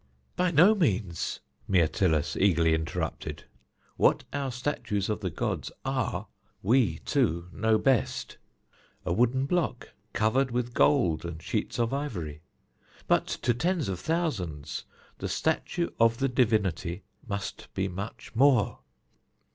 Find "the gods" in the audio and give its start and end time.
5.19-5.71